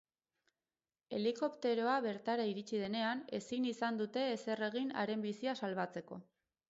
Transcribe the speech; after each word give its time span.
Helikopteroa 1.17 1.97
bertara 2.05 2.47
iritsi 2.53 2.81
denean, 2.85 3.21
ezin 3.41 3.67
izan 3.73 4.01
dute 4.01 4.25
ezer 4.39 4.65
egin 4.69 4.89
haren 5.03 5.27
bizia 5.27 5.55
salbatzeko. 5.61 6.19